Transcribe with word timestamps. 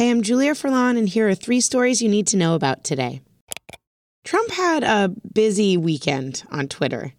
Hey, 0.00 0.08
I'm 0.08 0.22
Julia 0.22 0.52
Furlan, 0.52 0.96
and 0.96 1.06
here 1.06 1.28
are 1.28 1.34
three 1.34 1.60
stories 1.60 2.00
you 2.00 2.08
need 2.08 2.26
to 2.28 2.38
know 2.38 2.54
about 2.54 2.84
today. 2.84 3.20
Trump 4.24 4.50
had 4.50 4.82
a 4.82 5.12
busy 5.34 5.76
weekend 5.76 6.42
on 6.50 6.68
Twitter. 6.68 7.12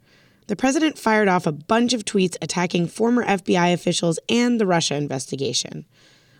The 0.47 0.55
president 0.55 0.97
fired 0.97 1.27
off 1.27 1.45
a 1.45 1.51
bunch 1.51 1.93
of 1.93 2.05
tweets 2.05 2.37
attacking 2.41 2.87
former 2.87 3.23
FBI 3.23 3.71
officials 3.71 4.17
and 4.27 4.59
the 4.59 4.65
Russia 4.65 4.95
investigation. 4.95 5.85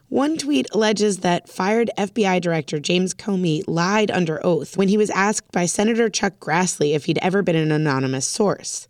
One 0.10 0.36
tweet 0.36 0.66
alleges 0.74 1.20
that 1.20 1.48
fired 1.48 1.92
FBI 1.96 2.42
Director 2.42 2.80
James 2.80 3.14
Comey 3.14 3.64
lied 3.68 4.10
under 4.10 4.44
oath 4.44 4.76
when 4.76 4.88
he 4.88 4.98
was 4.98 5.12
asked 5.12 5.52
by 5.52 5.68
Senator 5.68 6.10
Chuck 6.10 6.40
Grassley 6.40 6.96
if 6.96 7.06
he'd 7.06 7.20
ever 7.22 7.44
been 7.44 7.56
an 7.56 7.72
anonymous 7.72 8.26
source. 8.26 8.88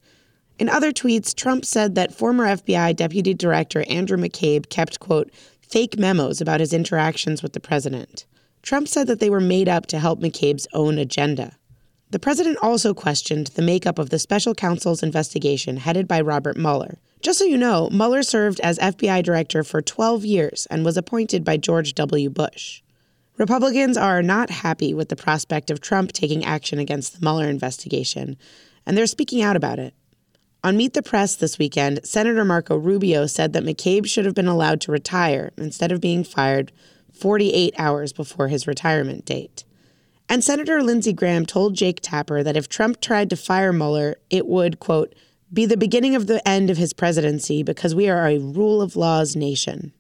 In 0.58 0.70
other 0.70 0.94
tweets, 0.94 1.36
Trump 1.36 1.66
said 1.66 1.96
that 1.96 2.14
former 2.14 2.46
FBI 2.46 2.96
Deputy 2.96 3.34
Director 3.34 3.84
Andrew 3.90 4.18
McCabe 4.18 4.70
kept, 4.70 5.02
quote, 5.02 5.30
fake 5.72 5.98
memos 5.98 6.42
about 6.42 6.60
his 6.60 6.74
interactions 6.74 7.42
with 7.42 7.54
the 7.54 7.60
president. 7.60 8.26
Trump 8.62 8.88
said 8.88 9.08
that 9.08 9.20
they 9.20 9.30
were 9.30 9.40
made 9.40 9.70
up 9.70 9.86
to 9.88 10.00
help 10.00 10.20
McCabe's 10.20 10.68
own 10.74 10.98
agenda. 10.98 11.58
The 12.12 12.20
president 12.20 12.58
also 12.62 12.94
questioned 12.94 13.48
the 13.48 13.62
makeup 13.62 13.98
of 13.98 14.10
the 14.10 14.20
special 14.20 14.54
counsel's 14.54 15.02
investigation 15.02 15.78
headed 15.78 16.10
by 16.10 16.20
Robert 16.20 16.58
Mueller. 16.58 17.00
Just 17.22 17.40
so 17.40 17.46
you 17.46 17.58
know, 17.58 17.90
Mueller 17.90 18.22
served 18.22 18.60
as 18.60 18.78
FBI 18.80 19.24
director 19.24 19.64
for 19.64 19.82
12 19.82 20.26
years 20.26 20.68
and 20.70 20.84
was 20.84 20.98
appointed 20.98 21.46
by 21.46 21.56
George 21.56 21.94
W. 21.94 22.30
Bush. 22.30 22.82
Republicans 23.38 23.96
are 23.96 24.22
not 24.22 24.50
happy 24.50 24.94
with 24.94 25.08
the 25.08 25.16
prospect 25.16 25.72
of 25.72 25.80
Trump 25.80 26.12
taking 26.12 26.44
action 26.44 26.80
against 26.80 27.14
the 27.14 27.22
Mueller 27.22 27.48
investigation, 27.48 28.36
and 28.86 28.98
they're 28.98 29.08
speaking 29.08 29.42
out 29.42 29.56
about 29.56 29.80
it. 29.80 29.94
On 30.64 30.78
Meet 30.78 30.94
the 30.94 31.02
Press 31.02 31.36
this 31.36 31.58
weekend, 31.58 32.02
Senator 32.04 32.46
Marco 32.46 32.78
Rubio 32.78 33.26
said 33.26 33.54
that 33.54 33.64
McCabe 33.64 34.06
should 34.06 34.26
have 34.26 34.36
been 34.36 34.48
allowed 34.48 34.80
to 34.82 34.92
retire 34.92 35.52
instead 35.58 35.92
of 35.92 36.00
being 36.00 36.24
fired 36.24 36.72
48 37.12 37.74
hours 37.80 38.14
before 38.14 38.48
his 38.48 38.68
retirement 38.68 39.26
date. 39.26 39.64
And 40.30 40.44
Senator 40.44 40.84
Lindsey 40.84 41.14
Graham 41.14 41.48
told 41.48 41.74
Jake 41.74 42.00
Tapper 42.00 42.44
that 42.44 42.56
if 42.56 42.70
Trump 42.70 43.02
tried 43.02 43.32
to 43.32 43.36
fire 43.36 43.74
Mueller, 43.74 44.18
it 44.30 44.46
would, 44.46 44.80
quote, 44.80 45.16
be 45.52 45.66
the 45.66 45.76
beginning 45.76 46.16
of 46.16 46.28
the 46.28 46.48
end 46.48 46.70
of 46.70 46.78
his 46.78 46.94
presidency 46.94 47.64
because 47.64 47.96
we 47.96 48.08
are 48.08 48.28
a 48.28 48.38
rule 48.38 48.84
of 48.84 48.96
laws 48.96 49.36
nation. 49.36 49.94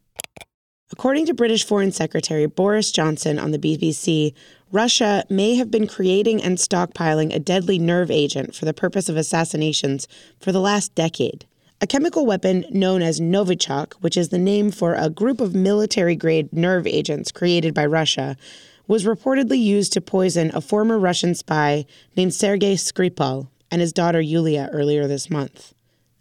According 0.93 1.25
to 1.27 1.33
British 1.33 1.63
Foreign 1.63 1.93
Secretary 1.93 2.45
Boris 2.47 2.91
Johnson 2.91 3.39
on 3.39 3.51
the 3.51 3.57
BBC, 3.57 4.33
Russia 4.73 5.23
may 5.29 5.55
have 5.55 5.71
been 5.71 5.87
creating 5.87 6.43
and 6.43 6.57
stockpiling 6.57 7.33
a 7.33 7.39
deadly 7.39 7.79
nerve 7.79 8.11
agent 8.11 8.53
for 8.53 8.65
the 8.65 8.73
purpose 8.73 9.07
of 9.07 9.15
assassinations 9.15 10.05
for 10.37 10.51
the 10.51 10.59
last 10.59 10.93
decade. 10.93 11.45
A 11.79 11.87
chemical 11.87 12.25
weapon 12.25 12.65
known 12.69 13.01
as 13.01 13.21
Novichok, 13.21 13.93
which 14.01 14.17
is 14.17 14.29
the 14.29 14.37
name 14.37 14.69
for 14.69 14.93
a 14.93 15.09
group 15.09 15.39
of 15.39 15.55
military 15.55 16.15
grade 16.15 16.51
nerve 16.51 16.85
agents 16.85 17.31
created 17.31 17.73
by 17.73 17.85
Russia, 17.85 18.35
was 18.85 19.05
reportedly 19.05 19.59
used 19.59 19.93
to 19.93 20.01
poison 20.01 20.51
a 20.53 20.59
former 20.59 20.99
Russian 20.99 21.35
spy 21.35 21.85
named 22.17 22.33
Sergei 22.33 22.75
Skripal 22.75 23.47
and 23.71 23.79
his 23.79 23.93
daughter 23.93 24.19
Yulia 24.19 24.69
earlier 24.73 25.07
this 25.07 25.29
month. 25.29 25.73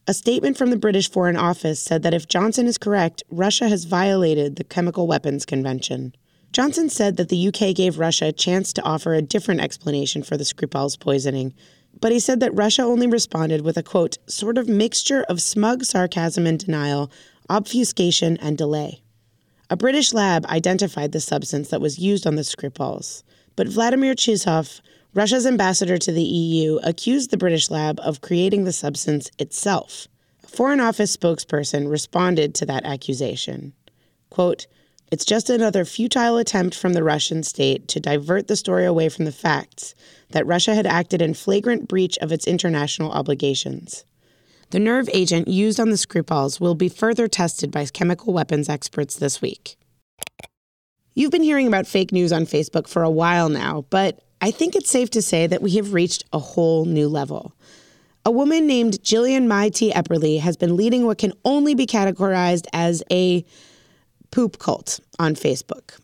A 0.09 0.15
statement 0.15 0.57
from 0.57 0.71
the 0.71 0.77
British 0.77 1.11
Foreign 1.11 1.37
Office 1.37 1.81
said 1.81 2.03
that 2.03 2.15
if 2.15 2.27
Johnson 2.27 2.67
is 2.67 2.79
correct, 2.79 3.23
Russia 3.31 3.69
has 3.69 3.85
violated 3.85 4.57
the 4.57 4.65
Chemical 4.65 5.07
Weapons 5.07 5.45
Convention. 5.45 6.15
Johnson 6.53 6.89
said 6.89 7.17
that 7.17 7.29
the 7.29 7.49
UK 7.49 7.75
gave 7.75 7.99
Russia 7.99 8.27
a 8.27 8.33
chance 8.33 8.73
to 8.73 8.83
offer 8.83 9.15
a 9.15 9.23
different 9.23 9.61
explanation 9.61 10.23
for 10.23 10.37
the 10.37 10.45
Skripal's 10.45 10.97
poisoning, 10.97 11.55
but 12.01 12.13
he 12.13 12.19
said 12.19 12.41
that 12.41 12.55
Russia 12.55 12.83
only 12.83 13.07
responded 13.07 13.61
with 13.61 13.77
a 13.77 13.83
quote, 13.83 14.19
sort 14.27 14.59
of 14.59 14.69
mixture 14.69 15.23
of 15.25 15.43
smug 15.43 15.85
sarcasm 15.85 16.47
and 16.47 16.59
denial, 16.59 17.11
obfuscation, 17.49 18.37
and 18.39 18.59
delay. 18.59 19.03
A 19.69 19.77
British 19.77 20.13
lab 20.13 20.45
identified 20.47 21.13
the 21.13 21.21
substance 21.21 21.69
that 21.69 21.81
was 21.81 21.99
used 21.99 22.27
on 22.27 22.35
the 22.35 22.43
Skripals, 22.43 23.23
but 23.55 23.69
Vladimir 23.69 24.15
Chizhov, 24.15 24.81
Russia's 25.13 25.47
ambassador 25.47 25.99
to 25.99 26.13
the 26.13 26.23
EU, 26.23 26.79
accused 26.85 27.31
the 27.31 27.37
British 27.37 27.69
lab 27.69 27.99
of 28.01 28.21
creating 28.21 28.65
the 28.65 28.73
substance 28.73 29.29
itself. 29.39 30.07
A 30.45 30.47
Foreign 30.47 30.79
Office 30.79 31.17
spokesperson 31.17 31.91
responded 31.91 32.55
to 32.55 32.67
that 32.67 32.85
accusation. 32.85 33.73
Quote, 34.31 34.69
it's 35.11 35.25
just 35.25 35.51
another 35.51 35.85
futile 35.85 36.37
attempt 36.37 36.77
from 36.77 36.93
the 36.93 37.03
Russian 37.03 37.43
state 37.43 37.89
to 37.89 37.99
divert 37.99 38.47
the 38.47 38.55
story 38.55 38.85
away 38.85 39.09
from 39.09 39.25
the 39.25 39.33
facts 39.33 39.97
that 40.31 40.47
Russia 40.47 40.77
had 40.77 40.87
acted 40.87 41.21
in 41.21 41.35
flagrant 41.35 41.89
breach 41.89 42.17
of 42.19 42.31
its 42.31 42.47
international 42.47 43.11
obligations. 43.11 44.05
The 44.71 44.79
nerve 44.79 45.11
agent 45.13 45.49
used 45.49 45.81
on 45.81 45.91
the 45.91 45.97
Skripals 45.97 46.61
will 46.61 46.77
be 46.77 46.89
further 46.89 47.27
tested 47.27 47.73
by 47.73 47.85
chemical 47.87 48.33
weapons 48.33 48.69
experts 48.69 49.17
this 49.17 49.43
week. 49.43 49.77
You've 51.15 51.33
been 51.33 51.43
hearing 51.43 51.67
about 51.67 51.89
fake 51.89 52.13
news 52.13 52.33
on 52.33 52.47
Facebook 52.47 52.87
for 52.87 53.03
a 53.03 53.11
while 53.11 53.49
now, 53.49 53.85
but 53.91 54.23
I 54.41 54.51
think 54.51 54.75
it's 54.75 54.91
safe 54.91 55.11
to 55.11 55.23
say 55.23 55.47
that 55.47 55.63
we 55.63 55.77
have 55.77 55.93
reached 55.93 56.25
a 56.33 56.39
whole 56.39 56.87
new 56.87 57.09
level. 57.09 57.53
A 58.25 58.31
woman 58.31 58.67
named 58.67 59.03
Jillian 59.03 59.47
Mai 59.47 59.69
T. 59.69 59.93
Epperly 59.93 60.41
has 60.41 60.57
been 60.57 60.77
leading 60.77 61.07
what 61.07 61.19
can 61.19 61.33
only 61.45 61.75
be 61.75 61.87
categorized 61.87 62.67
as 62.73 63.03
a 63.11 63.45
poop 64.31 64.59
cult 64.59 65.01
on 65.19 65.35
Facebook. 65.35 65.99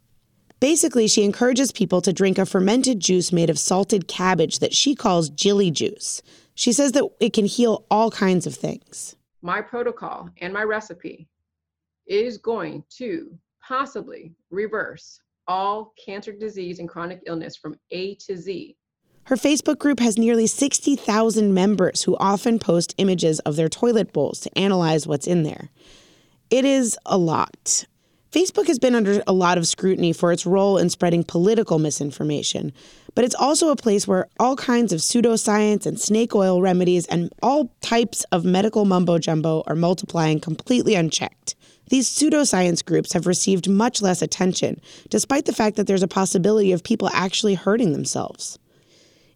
Basically, 0.61 1.07
she 1.07 1.25
encourages 1.25 1.73
people 1.73 2.01
to 2.01 2.13
drink 2.13 2.39
a 2.39 2.47
fermented 2.47 3.01
juice 3.01 3.33
made 3.33 3.51
of 3.51 3.59
salted 3.59 4.09
cabbage 4.09 4.59
that 4.59 4.75
she 4.75 4.95
calls 4.95 5.29
Jilly 5.29 5.71
juice. 5.71 6.23
She 6.55 6.73
says 6.73 6.93
that 6.93 7.05
it 7.21 7.35
can 7.35 7.45
heal 7.45 7.85
all 7.91 8.11
kinds 8.11 8.47
of 8.47 8.55
things. 8.55 9.17
My 9.43 9.61
protocol 9.61 10.31
and 10.41 10.53
my 10.53 10.63
recipe 10.63 11.29
is 12.07 12.39
going 12.39 12.85
to 12.97 13.39
possibly 13.67 14.33
reverse 14.51 15.21
all 15.49 15.93
cancer 16.03 16.33
disease 16.33 16.79
and 16.79 16.89
chronic 16.89 17.23
illness 17.27 17.57
from 17.57 17.77
A 17.91 18.15
to 18.17 18.37
Z. 18.37 18.77
Her 19.25 19.37
Facebook 19.37 19.79
group 19.79 19.99
has 19.99 20.17
nearly 20.17 20.47
60,000 20.47 21.53
members 21.53 22.05
who 22.05 22.17
often 22.19 22.61
post 22.61 22.95
images 22.97 23.41
of 23.41 23.57
their 23.57 23.69
toilet 23.69 24.13
bowls 24.13 24.39
to 24.41 24.59
analyze 24.59 25.07
what's 25.07 25.27
in 25.27 25.43
there. 25.43 25.71
It 26.49 26.65
is 26.65 26.97
a 27.05 27.19
lot. 27.19 27.87
Facebook 28.31 28.69
has 28.69 28.79
been 28.79 28.95
under 28.95 29.23
a 29.27 29.33
lot 29.33 29.59
of 29.59 29.67
scrutiny 29.67 30.13
for 30.13 30.31
its 30.31 30.47
role 30.47 30.79
in 30.79 30.91
spreading 30.91 31.25
political 31.25 31.81
misinformation, 31.81 32.73
but 33.17 33.25
it's 33.25 33.35
also 33.35 33.71
a 33.71 33.77
place 33.77 34.07
where 34.07 34.29
all 34.39 34.55
kinds 34.55 34.93
of 34.93 35.01
pseudoscience 35.01 35.87
and 35.87 35.99
snake 35.99 36.35
oil 36.35 36.63
remedies 36.63 37.07
and 37.07 37.33
all 37.43 37.75
types 37.81 38.23
of 38.31 38.45
medical 38.45 38.85
mumbo 38.85 39.19
jumbo 39.19 39.65
are 39.67 39.75
multiplying 39.75 40.39
completely 40.39 40.95
unchecked. 40.95 41.56
These 41.89 42.09
pseudoscience 42.09 42.85
groups 42.85 43.13
have 43.13 43.27
received 43.27 43.69
much 43.69 44.03
less 44.03 44.23
attention, 44.23 44.81
despite 45.09 45.45
the 45.45 45.53
fact 45.53 45.77
that 45.77 45.87
there's 45.87 46.03
a 46.03 46.09
possibility 46.09 46.73
of 46.73 46.83
people 46.83 47.09
actually 47.13 47.55
hurting 47.55 47.93
themselves. 47.93 48.59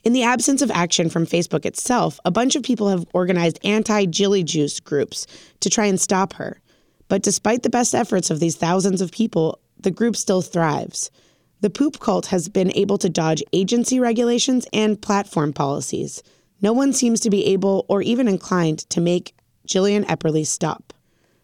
In 0.03 0.13
the 0.15 0.23
absence 0.23 0.63
of 0.63 0.71
action 0.71 1.11
from 1.11 1.27
Facebook 1.27 1.67
itself, 1.67 2.19
a 2.25 2.31
bunch 2.31 2.57
of 2.57 2.63
people 2.63 2.89
have 2.89 3.07
organized 3.13 3.61
anti 3.63 4.07
Jilly 4.07 4.43
Juice 4.43 4.81
groups 4.81 5.27
to 5.61 5.71
try 5.71 5.87
and 5.87 6.01
stop 6.01 6.33
her. 6.35 6.61
But 7.09 7.23
despite 7.23 7.63
the 7.63 7.71
best 7.71 7.95
efforts 7.95 8.31
of 8.31 8.41
these 8.41 8.57
thousands 8.57 9.01
of 9.01 9.13
people, 9.13 9.61
the 9.79 9.91
group 9.91 10.17
still 10.17 10.43
thrives. 10.43 11.11
The 11.61 11.71
poop 11.71 11.99
cult 12.01 12.27
has 12.27 12.49
been 12.49 12.75
able 12.75 12.97
to 12.99 13.11
dodge 13.11 13.43
agency 13.53 14.01
regulations 14.01 14.67
and 14.73 15.01
platform 15.01 15.53
policies. 15.53 16.23
No 16.63 16.73
one 16.73 16.93
seems 16.93 17.21
to 17.21 17.31
be 17.31 17.47
able 17.47 17.85
or 17.89 18.01
even 18.01 18.29
inclined 18.29 18.79
to 18.91 19.01
make 19.01 19.35
Jillian 19.67 20.05
Epperly 20.07 20.47
stop. 20.47 20.95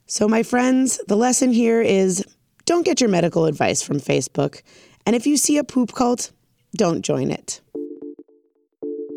So, 0.09 0.29
my 0.29 0.45
friends, 0.45 1.01
the 1.09 1.17
lesson 1.17 1.51
here 1.51 1.83
is 1.83 2.25
don't 2.65 2.85
get 2.85 3.01
your 3.01 3.11
medical 3.11 3.47
advice 3.47 3.83
from 3.83 3.99
Facebook. 3.99 4.63
And 5.05 5.17
if 5.17 5.27
you 5.27 5.37
see 5.37 5.59
a 5.59 5.65
poop 5.65 5.93
cult, 5.95 6.31
don't 6.77 7.03
join 7.03 7.31
it. 7.31 7.61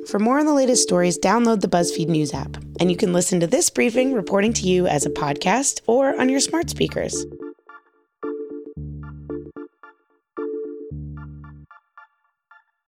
For 0.08 0.18
more 0.18 0.40
on 0.40 0.48
the 0.48 0.54
latest 0.54 0.82
stories, 0.82 1.20
download 1.20 1.62
the 1.62 1.68
BuzzFeed 1.68 2.08
News 2.08 2.34
app, 2.34 2.58
and 2.80 2.90
you 2.90 2.98
can 2.98 3.14
listen 3.14 3.40
to 3.42 3.48
this 3.48 3.70
briefing 3.70 4.14
reporting 4.14 4.54
to 4.54 4.68
you 4.68 4.88
as 4.88 5.06
a 5.06 5.12
podcast 5.12 5.82
or 5.86 6.20
on 6.20 6.30
your 6.30 6.40
smart 6.40 6.72
speakers. 6.72 7.24